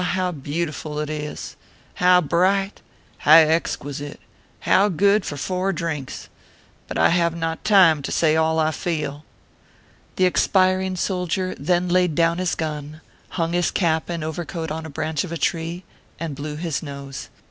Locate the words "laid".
11.87-12.15